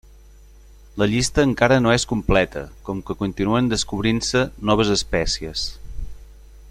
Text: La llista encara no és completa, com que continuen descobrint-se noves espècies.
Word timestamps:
La 1.01 1.07
llista 1.11 1.43
encara 1.49 1.77
no 1.85 1.91
és 1.97 2.05
completa, 2.13 2.63
com 2.87 3.03
que 3.09 3.17
continuen 3.21 3.69
descobrint-se 3.75 4.43
noves 4.71 4.93
espècies. 4.99 5.69